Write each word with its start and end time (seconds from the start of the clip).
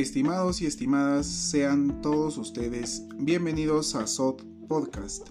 Estimados 0.00 0.62
y 0.62 0.66
estimadas, 0.66 1.26
sean 1.26 2.00
todos 2.00 2.38
ustedes 2.38 3.04
bienvenidos 3.18 3.94
a 3.94 4.06
SOT 4.06 4.42
Podcast. 4.66 5.28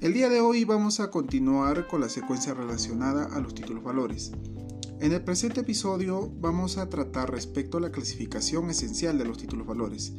El 0.00 0.14
día 0.14 0.30
de 0.30 0.40
hoy 0.40 0.64
vamos 0.64 1.00
a 1.00 1.10
continuar 1.10 1.86
con 1.86 2.00
la 2.00 2.08
secuencia 2.08 2.54
relacionada 2.54 3.26
a 3.26 3.40
los 3.40 3.54
títulos 3.54 3.84
valores. 3.84 4.32
En 5.00 5.12
el 5.12 5.22
presente 5.22 5.60
episodio 5.60 6.32
vamos 6.40 6.78
a 6.78 6.88
tratar 6.88 7.30
respecto 7.30 7.76
a 7.76 7.82
la 7.82 7.92
clasificación 7.92 8.70
esencial 8.70 9.18
de 9.18 9.26
los 9.26 9.36
títulos 9.36 9.66
valores. 9.66 10.14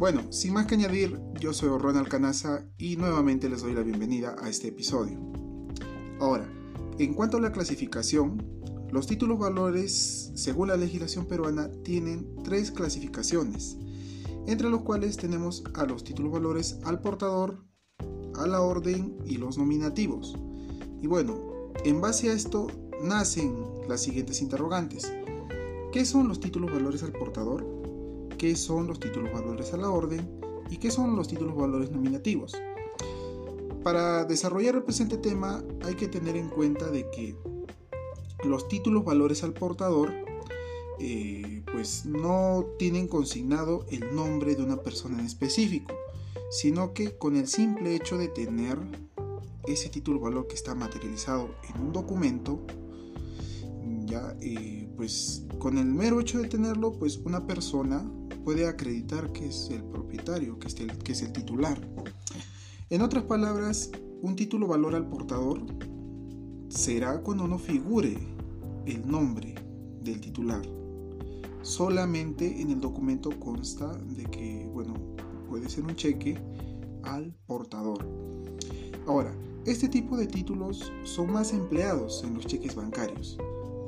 Bueno, 0.00 0.32
sin 0.32 0.54
más 0.54 0.66
que 0.66 0.74
añadir, 0.74 1.16
yo 1.38 1.52
soy 1.52 1.68
Ronald 1.78 2.08
Canaza 2.08 2.64
y 2.76 2.96
nuevamente 2.96 3.48
les 3.48 3.62
doy 3.62 3.72
la 3.72 3.82
bienvenida 3.82 4.34
a 4.42 4.48
este 4.48 4.66
episodio. 4.66 5.16
Ahora, 6.18 6.52
en 6.98 7.14
cuanto 7.14 7.36
a 7.36 7.40
la 7.40 7.52
clasificación, 7.52 8.55
los 8.90 9.06
títulos 9.06 9.38
valores, 9.38 10.30
según 10.34 10.68
la 10.68 10.76
legislación 10.76 11.26
peruana, 11.26 11.70
tienen 11.82 12.36
tres 12.44 12.70
clasificaciones, 12.70 13.76
entre 14.46 14.70
los 14.70 14.82
cuales 14.82 15.16
tenemos 15.16 15.64
a 15.74 15.84
los 15.86 16.04
títulos 16.04 16.32
valores 16.32 16.78
al 16.84 17.00
portador, 17.00 17.64
a 18.36 18.46
la 18.46 18.60
orden 18.60 19.16
y 19.24 19.38
los 19.38 19.58
nominativos. 19.58 20.36
Y 21.02 21.06
bueno, 21.06 21.72
en 21.84 22.00
base 22.00 22.30
a 22.30 22.34
esto 22.34 22.68
nacen 23.02 23.56
las 23.88 24.02
siguientes 24.02 24.40
interrogantes. 24.40 25.12
¿Qué 25.92 26.04
son 26.04 26.28
los 26.28 26.40
títulos 26.40 26.72
valores 26.72 27.02
al 27.02 27.12
portador? 27.12 27.66
¿Qué 28.38 28.54
son 28.54 28.86
los 28.86 29.00
títulos 29.00 29.32
valores 29.32 29.72
a 29.72 29.78
la 29.78 29.90
orden? 29.90 30.40
¿Y 30.70 30.76
qué 30.76 30.90
son 30.90 31.16
los 31.16 31.28
títulos 31.28 31.56
valores 31.56 31.90
nominativos? 31.90 32.52
Para 33.82 34.24
desarrollar 34.24 34.76
el 34.76 34.82
presente 34.82 35.16
tema 35.16 35.64
hay 35.84 35.94
que 35.94 36.08
tener 36.08 36.36
en 36.36 36.48
cuenta 36.48 36.90
de 36.90 37.08
que 37.10 37.36
los 38.46 38.68
títulos 38.68 39.04
valores 39.04 39.44
al 39.44 39.52
portador 39.52 40.12
eh, 40.98 41.62
pues 41.70 42.06
no 42.06 42.64
tienen 42.78 43.06
consignado 43.06 43.84
el 43.90 44.14
nombre 44.14 44.54
de 44.54 44.62
una 44.62 44.78
persona 44.78 45.18
en 45.18 45.26
específico, 45.26 45.94
sino 46.50 46.94
que 46.94 47.18
con 47.18 47.36
el 47.36 47.48
simple 47.48 47.94
hecho 47.94 48.16
de 48.16 48.28
tener 48.28 48.78
ese 49.66 49.88
título 49.90 50.20
valor 50.20 50.46
que 50.46 50.54
está 50.54 50.74
materializado 50.74 51.50
en 51.68 51.82
un 51.82 51.92
documento, 51.92 52.60
ya 54.06 54.36
eh, 54.40 54.88
pues 54.96 55.44
con 55.58 55.76
el 55.76 55.86
mero 55.86 56.20
hecho 56.20 56.38
de 56.38 56.48
tenerlo, 56.48 56.92
pues 56.92 57.18
una 57.18 57.46
persona 57.46 58.10
puede 58.44 58.66
acreditar 58.66 59.32
que 59.32 59.48
es 59.48 59.68
el 59.70 59.82
propietario, 59.82 60.58
que 60.58 60.68
es 60.68 60.76
el, 60.76 60.96
que 60.98 61.12
es 61.12 61.22
el 61.22 61.32
titular. 61.32 61.78
En 62.88 63.02
otras 63.02 63.24
palabras, 63.24 63.90
un 64.22 64.36
título 64.36 64.66
valor 64.66 64.94
al 64.94 65.08
portador 65.08 65.60
será 66.68 67.20
cuando 67.20 67.46
no 67.46 67.58
figure 67.58 68.35
el 68.86 69.06
nombre 69.06 69.54
del 70.02 70.20
titular. 70.20 70.62
Solamente 71.62 72.60
en 72.60 72.70
el 72.70 72.80
documento 72.80 73.30
consta 73.40 73.92
de 73.92 74.24
que, 74.24 74.68
bueno, 74.72 74.94
puede 75.48 75.68
ser 75.68 75.84
un 75.84 75.96
cheque 75.96 76.38
al 77.02 77.34
portador. 77.46 77.98
Ahora, 79.06 79.34
este 79.64 79.88
tipo 79.88 80.16
de 80.16 80.26
títulos 80.26 80.92
son 81.02 81.32
más 81.32 81.52
empleados 81.52 82.22
en 82.24 82.34
los 82.34 82.46
cheques 82.46 82.74
bancarios, 82.74 83.36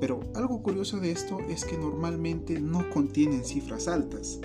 pero 0.01 0.21
algo 0.35 0.63
curioso 0.63 0.99
de 0.99 1.13
esto 1.13 1.39
es 1.49 1.65
que 1.65 1.79
normalmente 1.79 2.61
no 2.61 2.89
contienen 2.91 3.45
cifras 3.45 3.87
altas. 3.89 4.41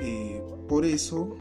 Eh, 0.00 0.42
por 0.68 0.84
eso 0.84 1.36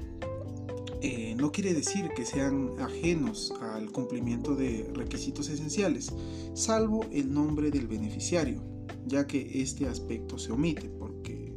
eh, 1.02 1.34
no 1.38 1.52
quiere 1.52 1.74
decir 1.74 2.10
que 2.16 2.26
sean 2.26 2.72
ajenos 2.80 3.54
al 3.62 3.92
cumplimiento 3.92 4.56
de 4.56 4.92
requisitos 4.94 5.48
esenciales, 5.48 6.14
salvo 6.54 7.06
el 7.12 7.34
nombre 7.34 7.72
del 7.72 7.88
beneficiario, 7.88 8.62
ya 9.06 9.26
que 9.26 9.62
este 9.62 9.88
aspecto 9.88 10.38
se 10.38 10.52
omite 10.52 10.90
porque 10.90 11.56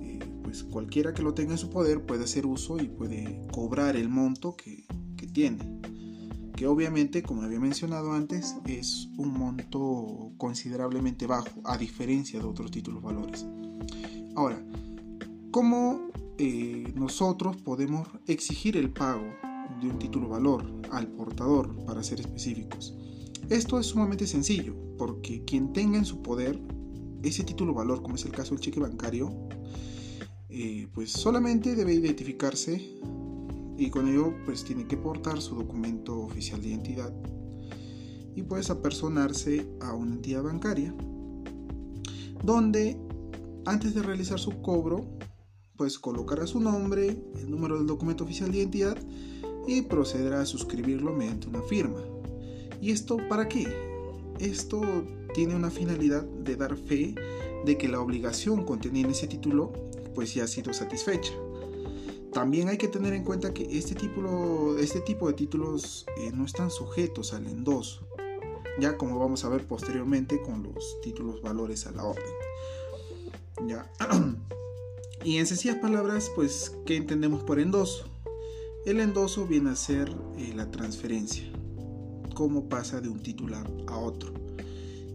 eh, 0.00 0.18
pues 0.42 0.64
cualquiera 0.64 1.12
que 1.12 1.22
lo 1.22 1.34
tenga 1.34 1.52
en 1.52 1.58
su 1.58 1.68
poder 1.68 2.06
puede 2.06 2.24
hacer 2.24 2.46
uso 2.46 2.78
y 2.78 2.88
puede 2.88 3.42
cobrar 3.52 3.94
el 3.94 4.08
monto 4.08 4.56
que, 4.56 4.86
que 5.18 5.26
tiene, 5.26 5.58
que 6.56 6.66
obviamente, 6.66 7.22
como 7.22 7.42
había 7.42 7.60
mencionado 7.60 8.14
antes, 8.14 8.56
es 8.66 9.10
un 9.18 9.34
monto 9.34 10.32
considerablemente 10.38 11.26
bajo, 11.26 11.60
a 11.64 11.76
diferencia 11.76 12.40
de 12.40 12.46
otros 12.46 12.70
títulos 12.70 13.02
valores. 13.02 13.44
Ahora, 14.34 14.58
¿cómo 15.50 16.10
eh, 16.38 16.92
nosotros 16.94 17.56
podemos 17.56 18.08
exigir 18.26 18.76
el 18.76 18.90
pago 18.90 19.26
de 19.80 19.88
un 19.88 19.98
título 19.98 20.28
valor 20.28 20.64
al 20.90 21.08
portador, 21.08 21.84
para 21.84 22.02
ser 22.02 22.20
específicos. 22.20 22.96
Esto 23.48 23.78
es 23.78 23.86
sumamente 23.86 24.26
sencillo, 24.26 24.74
porque 24.98 25.44
quien 25.44 25.72
tenga 25.72 25.98
en 25.98 26.04
su 26.04 26.22
poder 26.22 26.60
ese 27.22 27.44
título 27.44 27.74
valor, 27.74 28.02
como 28.02 28.16
es 28.16 28.24
el 28.24 28.32
caso 28.32 28.54
del 28.54 28.60
cheque 28.60 28.80
bancario, 28.80 29.30
eh, 30.48 30.88
pues 30.94 31.10
solamente 31.12 31.74
debe 31.74 31.94
identificarse 31.94 33.00
y 33.76 33.90
con 33.90 34.08
ello 34.08 34.34
pues 34.44 34.64
tiene 34.64 34.86
que 34.86 34.96
portar 34.96 35.40
su 35.40 35.54
documento 35.54 36.18
oficial 36.20 36.62
de 36.62 36.68
identidad 36.68 37.12
y 38.34 38.42
pues 38.42 38.70
apersonarse 38.70 39.66
a 39.80 39.92
una 39.92 40.14
entidad 40.14 40.42
bancaria 40.42 40.94
donde 42.42 42.98
antes 43.64 43.94
de 43.94 44.02
realizar 44.02 44.38
su 44.38 44.62
cobro 44.62 45.18
pues 45.76 45.98
colocará 45.98 46.46
su 46.46 46.60
nombre, 46.60 47.16
el 47.36 47.50
número 47.50 47.76
del 47.76 47.86
documento 47.86 48.24
oficial 48.24 48.50
de 48.50 48.58
identidad 48.58 48.96
y 49.66 49.82
procederá 49.82 50.40
a 50.40 50.46
suscribirlo 50.46 51.12
mediante 51.12 51.48
una 51.48 51.62
firma. 51.62 52.00
¿Y 52.80 52.90
esto 52.90 53.18
para 53.28 53.48
qué? 53.48 53.66
Esto 54.38 54.80
tiene 55.34 55.54
una 55.54 55.70
finalidad 55.70 56.24
de 56.24 56.56
dar 56.56 56.76
fe 56.76 57.14
de 57.64 57.78
que 57.78 57.88
la 57.88 58.00
obligación 58.00 58.64
contenida 58.64 59.06
en 59.06 59.12
ese 59.12 59.26
título 59.26 59.72
pues 60.14 60.34
ya 60.34 60.44
ha 60.44 60.48
sido 60.48 60.72
satisfecha. 60.72 61.32
También 62.32 62.68
hay 62.68 62.76
que 62.76 62.88
tener 62.88 63.14
en 63.14 63.24
cuenta 63.24 63.54
que 63.54 63.62
este, 63.78 63.96
este 64.80 65.00
tipo 65.00 65.28
de 65.28 65.34
títulos 65.34 66.06
eh, 66.18 66.30
no 66.34 66.44
están 66.44 66.70
sujetos 66.70 67.32
al 67.32 67.46
endoso, 67.46 68.06
ya 68.78 68.98
como 68.98 69.18
vamos 69.18 69.44
a 69.44 69.48
ver 69.48 69.66
posteriormente 69.66 70.42
con 70.42 70.62
los 70.62 71.00
títulos 71.02 71.40
valores 71.40 71.86
a 71.86 71.92
la 71.92 72.04
orden. 72.04 72.24
Ya. 73.66 73.90
Y 75.26 75.38
en 75.38 75.46
sencillas 75.46 75.78
palabras, 75.78 76.30
pues, 76.36 76.72
¿qué 76.86 76.94
entendemos 76.94 77.42
por 77.42 77.58
endoso? 77.58 78.04
El 78.84 79.00
endoso 79.00 79.44
viene 79.44 79.70
a 79.70 79.74
ser 79.74 80.08
eh, 80.38 80.52
la 80.54 80.70
transferencia, 80.70 81.42
cómo 82.32 82.68
pasa 82.68 83.00
de 83.00 83.08
un 83.08 83.18
titular 83.18 83.68
a 83.88 83.98
otro. 83.98 84.32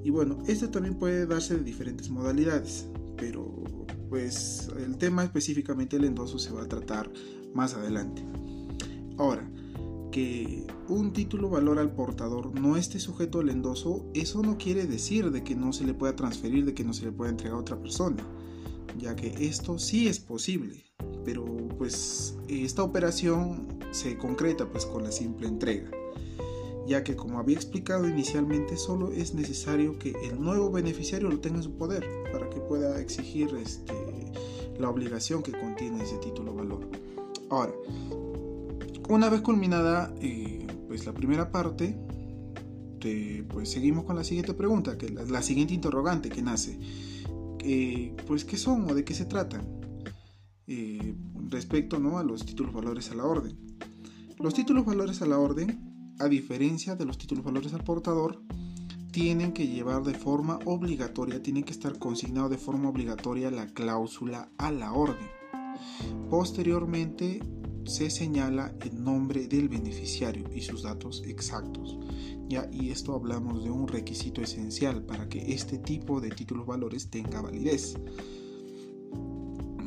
Y 0.04 0.10
bueno, 0.10 0.44
esto 0.48 0.70
también 0.70 0.96
puede 0.96 1.26
darse 1.28 1.56
de 1.56 1.64
diferentes 1.64 2.10
modalidades, 2.10 2.90
pero 3.16 3.64
pues 4.10 4.70
el 4.86 4.98
tema 4.98 5.24
específicamente 5.24 5.96
del 5.96 6.08
endoso 6.08 6.40
se 6.40 6.52
va 6.52 6.64
a 6.64 6.68
tratar 6.68 7.10
más 7.54 7.74
adelante. 7.76 8.22
Ahora, 9.18 9.50
que 10.12 10.68
un 10.90 11.14
título 11.14 11.50
valor 11.50 11.80
al 11.80 11.96
portador 11.96 12.54
no 12.60 12.76
esté 12.76 13.00
sujeto 13.00 13.40
al 13.40 13.48
endoso, 13.48 14.12
eso 14.14 14.42
no 14.42 14.58
quiere 14.58 14.88
decir 14.88 15.32
de 15.32 15.46
que 15.46 15.56
no 15.56 15.72
se 15.72 15.86
le 15.86 15.94
pueda 15.94 16.18
transferir, 16.18 16.66
de 16.66 16.74
que 16.74 16.84
no 16.84 16.94
se 16.94 17.06
le 17.06 17.14
pueda 17.14 17.32
entregar 17.32 17.56
a 17.56 17.62
otra 17.62 17.80
persona 17.80 18.28
ya 18.98 19.16
que 19.16 19.34
esto 19.46 19.80
sí 19.80 20.08
es 20.08 20.20
posible, 20.20 20.86
pero 21.24 21.46
pues 21.78 22.36
esta 22.48 22.84
operación 22.84 23.80
se 23.92 24.18
concreta 24.18 24.66
pues 24.68 24.86
con 24.86 25.04
la 25.04 25.12
simple 25.12 25.48
entrega, 25.48 25.92
ya 26.88 27.04
que 27.04 27.16
como 27.16 27.40
había 27.40 27.56
explicado 27.56 28.08
inicialmente 28.08 28.78
solo 28.78 29.12
es 29.12 29.34
necesario 29.34 29.98
que 30.00 30.14
el 30.24 30.40
nuevo 30.40 30.72
beneficiario 30.72 31.30
lo 31.30 31.40
tenga 31.40 31.58
en 31.58 31.64
su 31.64 31.78
poder 31.78 32.06
para 32.32 32.50
que 32.50 32.60
pueda 32.60 33.00
exigir 33.00 33.50
este, 33.62 33.94
la 34.80 34.90
obligación 34.90 35.44
que 35.44 35.52
contiene 35.52 36.04
ese 36.04 36.18
título 36.18 36.54
valor. 36.54 36.88
Ahora, 37.50 37.74
una 39.10 39.30
vez 39.30 39.42
culminada 39.42 40.14
eh, 40.22 40.66
pues 40.88 41.06
la 41.06 41.14
primera 41.14 41.52
parte, 41.52 41.98
pues 43.50 43.70
seguimos 43.70 44.06
con 44.06 44.16
la 44.16 44.24
siguiente 44.24 44.54
pregunta, 44.54 44.98
que 44.98 45.10
la, 45.10 45.24
la 45.24 45.42
siguiente 45.42 45.74
interrogante 45.74 46.30
que 46.30 46.42
nace. 46.42 46.78
Eh, 47.64 48.16
pues 48.28 48.46
qué 48.46 48.58
son 48.58 48.90
o 48.90 48.96
de 48.96 49.04
qué 49.04 49.14
se 49.14 49.26
tratan 49.26 49.62
eh, 50.68 51.16
respecto 51.50 52.00
¿no? 52.00 52.18
a 52.18 52.24
los 52.24 52.46
títulos 52.46 52.74
valores 52.74 53.12
a 53.12 53.16
la 53.16 53.26
orden. 53.26 53.58
Los 54.40 54.54
títulos 54.54 54.86
valores 54.86 55.22
a 55.22 55.28
la 55.28 55.38
orden, 55.38 56.16
a 56.20 56.28
diferencia 56.28 56.96
de 56.96 57.06
los 57.06 57.18
títulos 57.18 57.44
valores 57.44 57.74
al 57.74 57.84
portador, 57.84 58.42
tienen 59.12 59.52
que 59.52 59.68
llevar 59.68 60.04
de 60.04 60.14
forma 60.14 60.60
obligatoria, 60.66 61.44
tienen 61.44 61.64
que 61.64 61.74
estar 61.74 62.00
consignado 62.00 62.50
de 62.50 62.58
forma 62.58 62.90
obligatoria 62.90 63.52
la 63.52 63.68
cláusula 63.68 64.50
a 64.58 64.72
la 64.72 64.94
orden. 64.94 65.28
Posteriormente 66.30 67.42
se 67.86 68.10
señala 68.10 68.74
el 68.82 69.04
nombre 69.04 69.48
del 69.48 69.68
beneficiario 69.68 70.46
y 70.56 70.62
sus 70.62 70.84
datos 70.84 71.24
exactos. 71.28 71.98
Y 72.74 72.90
esto 72.90 73.16
hablamos 73.16 73.64
de 73.64 73.72
un 73.72 73.88
requisito 73.88 74.42
esencial 74.42 75.06
para 75.06 75.30
que 75.30 75.54
este 75.54 75.78
tipo 75.78 76.20
de 76.20 76.32
títulos 76.32 76.68
valores 76.68 77.10
tenga 77.10 77.42
validez. 77.42 77.96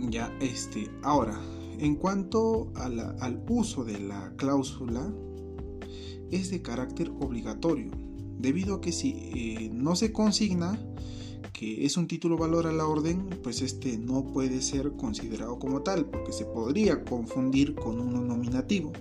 Ya, 0.08 0.34
este, 0.40 0.90
ahora, 1.02 1.38
en 1.78 1.96
cuanto 1.96 2.72
al 2.74 3.44
uso 3.48 3.84
de 3.84 4.00
la 4.00 4.32
cláusula, 4.36 5.12
es 6.30 6.50
de 6.50 6.62
carácter 6.62 7.10
obligatorio, 7.20 7.90
debido 8.38 8.76
a 8.76 8.80
que 8.80 8.92
si 8.92 9.10
eh, 9.10 9.70
no 9.70 9.94
se 9.94 10.10
consigna, 10.10 10.78
que 11.52 11.84
es 11.84 11.98
un 11.98 12.06
título 12.06 12.38
valor 12.38 12.66
a 12.66 12.72
la 12.72 12.86
orden, 12.86 13.28
pues 13.42 13.60
este 13.60 13.98
no 13.98 14.24
puede 14.24 14.62
ser 14.62 14.92
considerado 14.96 15.58
como 15.58 15.82
tal, 15.82 16.06
porque 16.06 16.32
se 16.32 16.46
podría 16.46 17.04
confundir 17.04 17.74
con 17.74 18.00
uno 18.00 18.22
nominativo. 18.22 18.92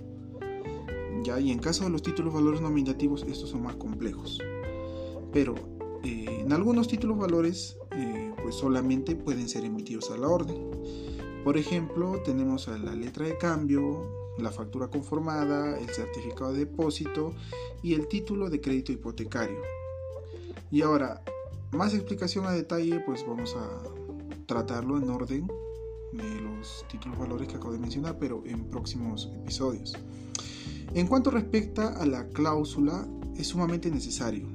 Y 1.24 1.50
en 1.50 1.58
caso 1.58 1.84
de 1.84 1.90
los 1.90 2.02
títulos 2.02 2.34
valores 2.34 2.60
nominativos, 2.60 3.22
estos 3.22 3.50
son 3.50 3.62
más 3.62 3.76
complejos. 3.76 4.38
Pero 5.32 5.54
eh, 6.02 6.40
en 6.40 6.52
algunos 6.52 6.86
títulos 6.86 7.18
valores, 7.18 7.78
eh, 7.92 8.32
pues 8.42 8.56
solamente 8.56 9.16
pueden 9.16 9.48
ser 9.48 9.64
emitidos 9.64 10.10
a 10.10 10.18
la 10.18 10.28
orden. 10.28 10.70
Por 11.42 11.56
ejemplo, 11.56 12.20
tenemos 12.24 12.68
a 12.68 12.76
la 12.76 12.94
letra 12.94 13.26
de 13.26 13.38
cambio, 13.38 14.34
la 14.38 14.50
factura 14.50 14.88
conformada, 14.88 15.78
el 15.78 15.88
certificado 15.88 16.52
de 16.52 16.60
depósito 16.60 17.34
y 17.82 17.94
el 17.94 18.06
título 18.06 18.50
de 18.50 18.60
crédito 18.60 18.92
hipotecario. 18.92 19.60
Y 20.70 20.82
ahora, 20.82 21.22
más 21.72 21.94
explicación 21.94 22.46
a 22.46 22.52
detalle, 22.52 23.00
pues 23.00 23.26
vamos 23.26 23.56
a 23.56 23.82
tratarlo 24.46 24.98
en 24.98 25.08
orden 25.08 25.48
de 26.12 26.40
los 26.42 26.84
títulos 26.90 27.18
valores 27.18 27.48
que 27.48 27.56
acabo 27.56 27.72
de 27.72 27.78
mencionar, 27.78 28.18
pero 28.18 28.42
en 28.44 28.64
próximos 28.66 29.30
episodios. 29.34 29.96
En 30.92 31.06
cuanto 31.06 31.30
respecta 31.30 31.88
a 31.88 32.06
la 32.06 32.28
cláusula, 32.28 33.08
es 33.36 33.48
sumamente 33.48 33.90
necesario, 33.90 34.46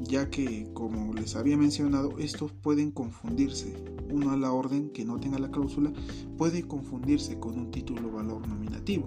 ya 0.00 0.30
que, 0.30 0.68
como 0.72 1.12
les 1.12 1.36
había 1.36 1.56
mencionado, 1.56 2.18
estos 2.18 2.52
pueden 2.52 2.90
confundirse. 2.90 3.74
Uno 4.10 4.30
a 4.30 4.36
la 4.36 4.52
orden 4.52 4.90
que 4.90 5.04
no 5.04 5.18
tenga 5.18 5.38
la 5.38 5.50
cláusula 5.50 5.92
puede 6.38 6.62
confundirse 6.66 7.38
con 7.38 7.58
un 7.58 7.70
título 7.70 8.10
valor 8.10 8.46
nominativo. 8.46 9.06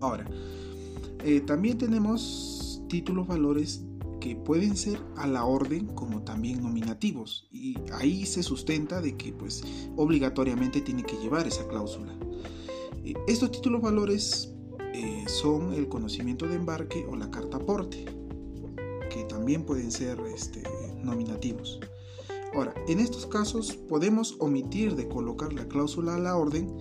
Ahora, 0.00 0.28
eh, 1.24 1.40
también 1.40 1.78
tenemos 1.78 2.82
títulos 2.88 3.26
valores 3.26 3.84
que 4.20 4.36
pueden 4.36 4.76
ser 4.76 5.00
a 5.16 5.26
la 5.26 5.44
orden 5.44 5.86
como 5.86 6.22
también 6.22 6.62
nominativos 6.62 7.48
y 7.50 7.76
ahí 7.92 8.24
se 8.24 8.42
sustenta 8.42 9.00
de 9.00 9.16
que 9.16 9.32
pues 9.32 9.64
obligatoriamente 9.96 10.80
tiene 10.80 11.02
que 11.02 11.16
llevar 11.16 11.46
esa 11.46 11.66
cláusula. 11.66 12.12
Eh, 13.04 13.14
estos 13.26 13.50
títulos 13.50 13.82
valores 13.82 14.51
eh, 14.94 15.24
son 15.26 15.72
el 15.72 15.88
conocimiento 15.88 16.46
de 16.46 16.56
embarque 16.56 17.06
o 17.08 17.16
la 17.16 17.30
carta 17.30 17.56
aporte 17.56 18.04
que 19.12 19.24
también 19.24 19.64
pueden 19.64 19.90
ser 19.90 20.18
este, 20.34 20.62
nominativos. 21.02 21.80
Ahora, 22.54 22.74
en 22.88 23.00
estos 23.00 23.26
casos 23.26 23.76
podemos 23.88 24.36
omitir 24.38 24.94
de 24.94 25.08
colocar 25.08 25.52
la 25.52 25.68
cláusula 25.68 26.14
a 26.14 26.18
la 26.18 26.36
orden 26.36 26.74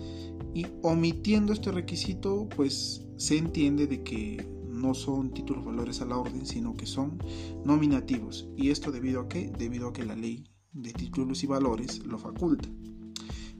y 0.53 0.67
omitiendo 0.81 1.53
este 1.53 1.71
requisito 1.71 2.47
pues 2.55 3.05
se 3.17 3.37
entiende 3.37 3.87
de 3.87 4.03
que 4.03 4.47
no 4.67 4.93
son 4.93 5.31
títulos 5.33 5.63
valores 5.63 6.01
a 6.01 6.05
la 6.05 6.17
orden, 6.17 6.45
sino 6.45 6.73
que 6.75 6.85
son 6.85 7.19
nominativos. 7.63 8.49
¿Y 8.57 8.69
esto 8.69 8.91
debido 8.91 9.21
a 9.21 9.29
qué? 9.29 9.51
Debido 9.57 9.89
a 9.89 9.93
que 9.93 10.03
la 10.03 10.15
ley 10.15 10.45
de 10.73 10.91
títulos 10.91 11.43
y 11.43 11.47
valores 11.47 12.05
lo 12.05 12.17
faculta. 12.17 12.67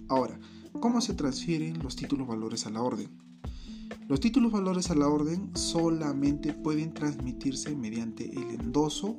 Ahora, 0.08 0.40
¿cómo 0.80 1.00
se 1.00 1.14
transfieren 1.14 1.82
los 1.84 1.96
títulos 1.96 2.28
valores 2.28 2.66
a 2.66 2.72
la 2.72 2.82
orden? 2.82 3.31
Los 4.08 4.20
títulos 4.20 4.52
valores 4.52 4.92
a 4.92 4.96
la 4.96 5.08
orden 5.08 5.52
solamente 5.56 6.54
pueden 6.54 6.94
transmitirse 6.94 7.76
mediante 7.76 8.26
el 8.26 8.60
endoso 8.60 9.16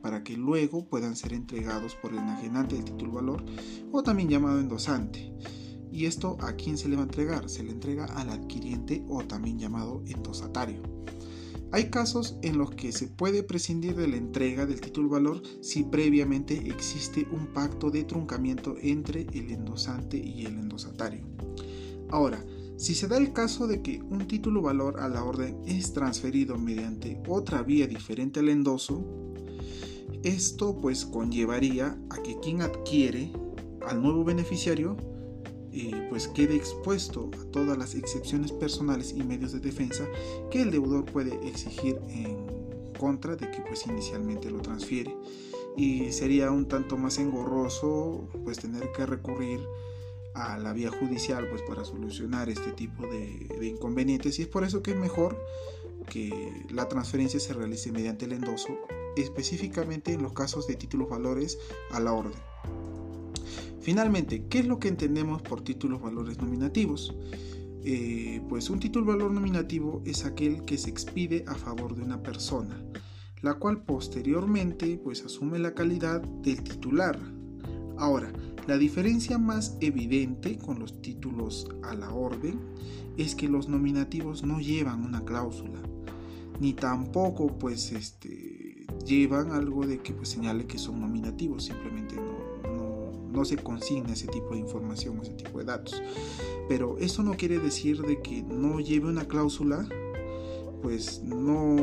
para 0.00 0.24
que 0.24 0.36
luego 0.36 0.86
puedan 0.86 1.16
ser 1.16 1.32
entregados 1.32 1.94
por 1.94 2.12
el 2.12 2.18
enajenante 2.18 2.76
del 2.76 2.84
título 2.84 3.12
valor 3.12 3.44
o 3.92 4.02
también 4.02 4.28
llamado 4.28 4.58
endosante. 4.58 5.32
¿Y 5.92 6.06
esto 6.06 6.36
a 6.40 6.52
quién 6.52 6.78
se 6.78 6.88
le 6.88 6.96
va 6.96 7.02
a 7.02 7.06
entregar? 7.06 7.48
Se 7.50 7.62
le 7.62 7.72
entrega 7.72 8.04
al 8.04 8.30
adquiriente 8.30 9.04
o 9.08 9.22
también 9.24 9.58
llamado 9.58 10.02
endosatario. 10.06 10.82
Hay 11.72 11.88
casos 11.90 12.36
en 12.42 12.58
los 12.58 12.70
que 12.72 12.90
se 12.90 13.06
puede 13.06 13.44
prescindir 13.44 13.94
de 13.94 14.08
la 14.08 14.16
entrega 14.16 14.66
del 14.66 14.80
título 14.80 15.08
valor 15.08 15.42
si 15.60 15.84
previamente 15.84 16.54
existe 16.68 17.28
un 17.30 17.46
pacto 17.48 17.90
de 17.90 18.02
truncamiento 18.02 18.74
entre 18.80 19.26
el 19.32 19.50
endosante 19.50 20.16
y 20.16 20.46
el 20.46 20.58
endosatario. 20.58 21.24
Ahora, 22.08 22.44
si 22.80 22.94
se 22.94 23.08
da 23.08 23.18
el 23.18 23.34
caso 23.34 23.66
de 23.66 23.82
que 23.82 24.00
un 24.00 24.26
título 24.26 24.62
valor 24.62 25.00
a 25.00 25.08
la 25.10 25.22
orden 25.22 25.60
es 25.66 25.92
transferido 25.92 26.56
mediante 26.56 27.22
otra 27.28 27.62
vía 27.62 27.86
diferente 27.86 28.40
al 28.40 28.48
endoso, 28.48 29.04
esto 30.22 30.80
pues 30.80 31.04
conllevaría 31.04 31.98
a 32.08 32.22
que 32.22 32.40
quien 32.40 32.62
adquiere 32.62 33.32
al 33.86 34.02
nuevo 34.02 34.24
beneficiario 34.24 34.96
eh, 35.72 36.06
pues 36.08 36.28
quede 36.28 36.56
expuesto 36.56 37.30
a 37.38 37.44
todas 37.50 37.76
las 37.76 37.94
excepciones 37.94 38.50
personales 38.50 39.12
y 39.14 39.22
medios 39.24 39.52
de 39.52 39.60
defensa 39.60 40.06
que 40.50 40.62
el 40.62 40.70
deudor 40.70 41.04
puede 41.04 41.34
exigir 41.46 42.00
en 42.08 42.46
contra 42.98 43.36
de 43.36 43.50
que 43.50 43.60
pues 43.60 43.86
inicialmente 43.86 44.50
lo 44.50 44.60
transfiere. 44.60 45.14
Y 45.76 46.10
sería 46.12 46.50
un 46.50 46.66
tanto 46.66 46.96
más 46.96 47.18
engorroso 47.18 48.26
pues 48.42 48.58
tener 48.58 48.90
que 48.92 49.04
recurrir 49.04 49.60
a 50.34 50.58
la 50.58 50.72
vía 50.72 50.90
judicial 50.90 51.48
pues 51.48 51.62
para 51.62 51.84
solucionar 51.84 52.48
este 52.48 52.72
tipo 52.72 53.06
de, 53.06 53.66
inconvenientes 53.66 54.38
y 54.38 54.42
es 54.42 54.48
por 54.48 54.64
eso 54.64 54.82
que 54.82 54.92
es 54.92 54.96
mejor 54.96 55.36
que 56.08 56.64
la 56.70 56.88
transferencia 56.88 57.40
se 57.40 57.52
realice 57.52 57.92
mediante 57.92 58.24
el 58.24 58.32
endoso 58.32 58.78
específicamente 59.16 60.12
en 60.12 60.22
los 60.22 60.32
casos 60.32 60.66
de 60.66 60.76
títulos 60.76 61.08
valores 61.08 61.58
a 61.90 62.00
la 62.00 62.12
orden 62.12 62.40
Finalmente, 63.80 64.46
¿qué 64.48 64.58
es 64.58 64.66
lo 64.66 64.78
que 64.78 64.88
entendemos 64.88 65.40
por 65.40 65.62
títulos 65.62 66.02
valores 66.02 66.38
nominativos? 66.38 67.14
Eh, 67.82 68.42
pues 68.48 68.68
un 68.68 68.78
título 68.78 69.06
valor 69.06 69.30
nominativo 69.30 70.02
es 70.04 70.26
aquel 70.26 70.62
que 70.62 70.76
se 70.76 70.90
expide 70.90 71.44
a 71.48 71.54
favor 71.54 71.96
de 71.96 72.02
una 72.02 72.22
persona, 72.22 72.84
la 73.40 73.54
cual 73.54 73.82
posteriormente 73.82 75.00
pues 75.02 75.24
asume 75.24 75.58
la 75.58 75.74
calidad 75.74 76.20
del 76.20 76.62
titular. 76.62 77.18
Ahora, 77.96 78.30
la 78.66 78.78
diferencia 78.78 79.38
más 79.38 79.76
evidente 79.80 80.56
con 80.58 80.78
los 80.78 81.00
títulos 81.02 81.68
a 81.82 81.94
la 81.94 82.12
orden 82.12 82.60
es 83.16 83.34
que 83.34 83.48
los 83.48 83.68
nominativos 83.68 84.44
no 84.44 84.60
llevan 84.60 85.04
una 85.04 85.24
cláusula, 85.24 85.80
ni 86.60 86.72
tampoco 86.74 87.58
pues 87.58 87.92
este 87.92 88.86
llevan 89.06 89.52
algo 89.52 89.86
de 89.86 89.98
que 90.00 90.12
pues, 90.12 90.28
señale 90.28 90.66
que 90.66 90.78
son 90.78 91.00
nominativos, 91.00 91.64
simplemente 91.64 92.16
no 93.32 93.44
se 93.44 93.56
consigna 93.56 94.12
ese 94.12 94.26
tipo 94.26 94.54
de 94.54 94.60
información, 94.60 95.18
ese 95.22 95.34
tipo 95.34 95.58
de 95.58 95.64
datos. 95.64 96.02
Pero 96.68 96.98
eso 96.98 97.22
no 97.22 97.36
quiere 97.36 97.58
decir 97.58 98.02
de 98.02 98.20
que 98.20 98.42
no 98.42 98.80
lleve 98.80 99.08
una 99.08 99.26
cláusula, 99.26 99.86
pues 100.82 101.22
no, 101.22 101.76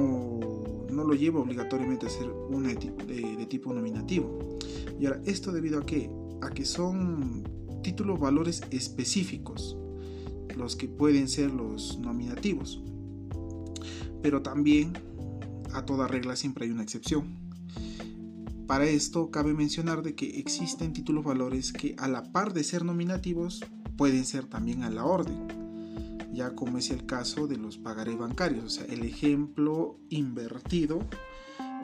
no 0.90 1.04
lo 1.04 1.14
lleva 1.14 1.40
obligatoriamente 1.40 2.08
a 2.08 2.10
ser 2.10 2.30
una 2.30 2.70
de, 2.70 3.46
tipo 3.50 3.74
nominativo. 3.74 4.58
Y 5.00 5.06
ahora, 5.06 5.22
esto 5.26 5.52
debido 5.52 5.80
a 5.80 5.86
qué? 5.86 6.10
A 6.42 6.50
que 6.50 6.66
son 6.66 7.44
títulos 7.84 8.20
valores 8.20 8.62
específicos 8.72 9.78
los 10.58 10.76
que 10.76 10.88
pueden 10.88 11.30
ser 11.30 11.52
los 11.52 11.98
nominativos. 12.00 12.82
Pero 14.22 14.42
también 14.42 14.94
a 15.74 15.86
toda 15.86 16.08
regla 16.08 16.36
siempre 16.36 16.66
hay 16.66 16.72
una 16.72 16.84
excepción. 16.84 17.36
Para 18.66 18.86
esto 18.86 19.32
cabe 19.32 19.54
mencionar 19.54 20.02
de 20.02 20.16
que 20.16 20.40
existen 20.40 20.92
títulos 20.92 21.24
valores 21.24 21.72
que 21.72 21.96
a 21.98 22.08
la 22.08 22.24
par 22.34 22.54
de 22.54 22.64
ser 22.64 22.84
nominativos 22.84 23.64
pueden 23.96 24.26
ser 24.26 24.46
también 24.46 24.84
a 24.84 24.90
la 24.90 25.06
orden, 25.06 25.48
ya 26.34 26.54
como 26.54 26.78
es 26.78 26.90
el 26.90 27.06
caso 27.06 27.48
de 27.48 27.58
los 27.58 27.78
pagarés 27.78 28.18
bancarios, 28.18 28.66
o 28.66 28.70
sea, 28.70 28.86
el 28.86 29.04
ejemplo 29.04 29.98
invertido 30.10 31.00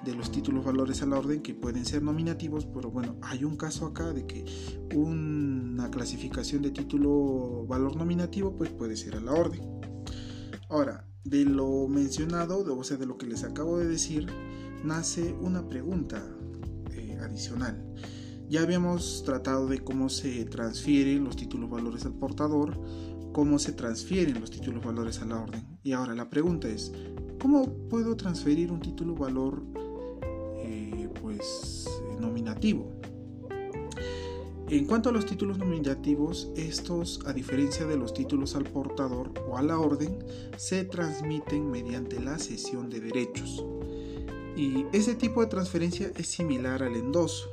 de 0.05 0.15
los 0.15 0.31
títulos 0.31 0.65
valores 0.65 1.01
a 1.01 1.05
la 1.05 1.17
orden 1.17 1.41
que 1.41 1.53
pueden 1.53 1.86
ser 1.86 2.03
nominativos, 2.03 2.65
pero 2.65 2.91
bueno, 2.91 3.17
hay 3.22 3.43
un 3.43 3.55
caso 3.55 3.86
acá 3.86 4.12
de 4.12 4.25
que 4.25 4.45
una 4.95 5.89
clasificación 5.89 6.62
de 6.62 6.72
título 6.72 7.65
valor 7.67 7.95
nominativo 7.95 8.55
pues 8.55 8.69
puede 8.69 8.95
ser 8.95 9.15
a 9.15 9.22
la 9.22 9.31
orden. 9.31 9.62
Ahora, 10.69 11.07
de 11.24 11.45
lo 11.45 11.88
mencionado, 11.88 12.63
o 12.77 12.83
sea, 12.83 12.98
de 12.98 13.05
lo 13.05 13.17
que 13.17 13.27
les 13.27 13.43
acabo 13.43 13.77
de 13.77 13.88
decir, 13.88 14.27
nace 14.83 15.33
una 15.41 15.67
pregunta 15.67 16.24
adicional. 17.24 17.83
Ya 18.50 18.62
habíamos 18.62 19.24
tratado 19.25 19.67
de 19.67 19.83
cómo 19.83 20.10
se 20.10 20.45
transfieren 20.45 21.24
los 21.24 21.36
títulos 21.36 21.69
valores 21.69 22.05
al 22.05 22.13
portador, 22.13 22.79
cómo 23.31 23.57
se 23.57 23.72
transfieren 23.72 24.39
los 24.39 24.51
títulos 24.51 24.83
valores 24.83 25.22
a 25.22 25.25
la 25.25 25.41
orden. 25.41 25.79
Y 25.81 25.93
ahora 25.93 26.13
la 26.13 26.29
pregunta 26.29 26.67
es, 26.67 26.91
¿cómo 27.41 27.88
puedo 27.89 28.15
transferir 28.15 28.72
un 28.72 28.79
título 28.79 29.15
valor 29.15 29.63
eh, 30.74 31.10
pues 31.22 31.88
nominativo? 32.20 32.92
En 34.70 34.86
cuanto 34.86 35.10
a 35.10 35.12
los 35.12 35.25
títulos 35.25 35.60
nominativos, 35.60 36.50
estos, 36.56 37.20
a 37.27 37.34
diferencia 37.34 37.86
de 37.86 37.96
los 37.96 38.13
títulos 38.13 38.56
al 38.56 38.63
portador 38.63 39.32
o 39.48 39.58
a 39.58 39.62
la 39.62 39.77
orden, 39.77 40.18
se 40.58 40.84
transmiten 40.84 41.70
mediante 41.70 42.20
la 42.20 42.39
cesión 42.39 42.89
de 42.89 43.01
derechos. 43.01 43.63
Y 44.56 44.86
ese 44.92 45.15
tipo 45.15 45.42
de 45.42 45.48
transferencia 45.48 46.12
es 46.18 46.27
similar 46.27 46.82
al 46.82 46.96
endoso, 46.96 47.50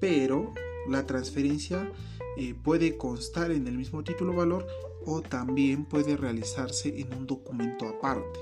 pero 0.00 0.52
la 0.88 1.06
transferencia 1.06 1.92
eh, 2.38 2.54
puede 2.54 2.96
constar 2.96 3.50
en 3.50 3.66
el 3.66 3.76
mismo 3.76 4.02
título 4.02 4.34
valor 4.34 4.66
o 5.04 5.20
también 5.20 5.84
puede 5.84 6.16
realizarse 6.16 7.00
en 7.00 7.12
un 7.12 7.26
documento 7.26 7.86
aparte. 7.88 8.40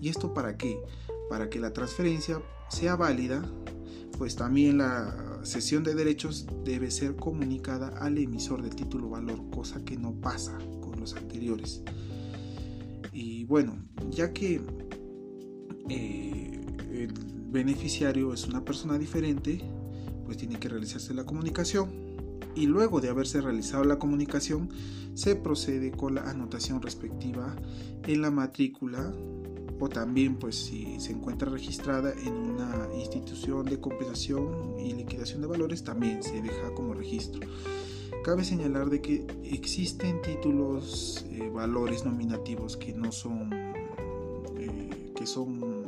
¿Y 0.00 0.08
esto 0.10 0.34
para 0.34 0.58
qué? 0.58 0.78
Para 1.28 1.48
que 1.48 1.58
la 1.58 1.72
transferencia 1.72 2.40
sea 2.68 2.96
válida, 2.96 3.44
pues 4.18 4.36
también 4.36 4.78
la, 4.78 5.34
cesión 5.44 5.84
de 5.84 5.94
derechos 5.94 6.46
debe 6.64 6.90
ser 6.90 7.16
comunicada 7.16 7.88
al 7.98 8.18
emisor 8.18 8.62
del 8.62 8.74
título 8.74 9.10
valor, 9.10 9.38
cosa 9.50 9.84
que 9.84 9.96
no 9.96 10.12
pasa 10.14 10.58
con 10.80 10.98
los 10.98 11.14
anteriores. 11.14 11.82
Y 13.12 13.44
bueno, 13.44 13.76
ya 14.10 14.32
que 14.32 14.60
eh, 15.88 16.66
el 16.92 17.12
beneficiario 17.50 18.32
es 18.32 18.46
una 18.46 18.64
persona 18.64 18.98
diferente, 18.98 19.60
pues 20.24 20.38
tiene 20.38 20.58
que 20.58 20.68
realizarse 20.68 21.14
la 21.14 21.24
comunicación 21.24 21.90
y 22.56 22.66
luego 22.66 23.00
de 23.00 23.10
haberse 23.10 23.40
realizado 23.40 23.84
la 23.84 23.98
comunicación 23.98 24.70
se 25.14 25.36
procede 25.36 25.92
con 25.92 26.16
la 26.16 26.22
anotación 26.28 26.82
respectiva 26.82 27.54
en 28.04 28.22
la 28.22 28.30
matrícula 28.30 29.12
o 29.80 29.88
también 29.88 30.36
pues 30.36 30.56
si 30.56 30.98
se 31.00 31.12
encuentra 31.12 31.50
registrada 31.50 32.12
en 32.12 32.32
una 32.32 32.88
institución 32.96 33.66
de 33.66 33.80
compensación 33.80 34.78
y 34.78 34.92
liquidación 34.92 35.40
de 35.40 35.48
valores 35.48 35.84
también 35.84 36.22
se 36.22 36.40
deja 36.40 36.72
como 36.74 36.94
registro. 36.94 37.40
Cabe 38.24 38.44
señalar 38.44 38.88
de 38.88 39.02
que 39.02 39.26
existen 39.42 40.22
títulos 40.22 41.26
eh, 41.30 41.50
valores 41.52 42.04
nominativos 42.06 42.76
que 42.76 42.94
no 42.94 43.12
son 43.12 43.52
eh, 44.56 45.12
que 45.14 45.26
son 45.26 45.84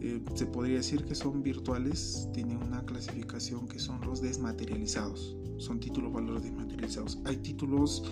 eh, 0.00 0.20
se 0.34 0.46
podría 0.46 0.76
decir 0.76 1.04
que 1.04 1.16
son 1.16 1.42
virtuales, 1.42 2.28
tienen 2.32 2.62
una 2.62 2.82
clasificación 2.82 3.66
que 3.66 3.80
son 3.80 4.00
los 4.02 4.20
desmaterializados, 4.20 5.36
son 5.56 5.80
títulos 5.80 6.12
valores 6.12 6.44
desmaterializados. 6.44 7.18
Hay 7.24 7.38
títulos 7.38 8.04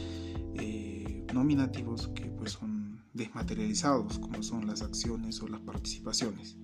nominativos 1.33 2.09
que 2.09 2.25
pues 2.31 2.53
son 2.53 2.76
desmaterializados 3.17 4.19
como 4.19 4.43
son 4.43 4.67
las 4.67 4.83
acciones 4.83 5.41
o 5.43 5.49
las 5.49 5.61
participaciones. 5.61 6.57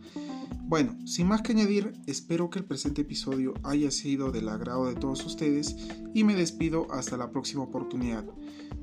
Bueno, 0.64 0.97
sin 1.06 1.26
más 1.26 1.42
que 1.42 1.52
añadir, 1.52 1.92
espero 2.06 2.50
que 2.50 2.59
el 2.59 2.64
presente 2.64 3.02
episodio 3.02 3.54
haya 3.62 3.90
sido 3.90 4.30
del 4.30 4.49
agrado 4.49 4.87
de 4.87 4.94
todos 4.94 5.25
ustedes 5.26 5.76
y 6.14 6.25
me 6.25 6.35
despido 6.35 6.90
hasta 6.92 7.16
la 7.16 7.30
próxima 7.30 7.62
oportunidad. 7.62 8.25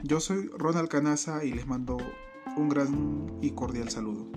Yo 0.04 0.20
soy 0.20 0.50
Ronald 0.58 0.90
Canaza 0.90 1.44
y 1.44 1.52
les 1.52 1.68
mando 1.68 1.98
un 2.58 2.70
gran 2.70 3.28
y 3.42 3.52
cordial 3.52 3.90
saludo. 3.90 4.32